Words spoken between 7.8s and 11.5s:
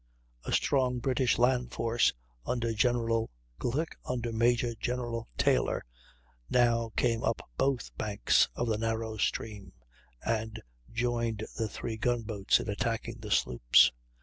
banks of the narrow stream, and joined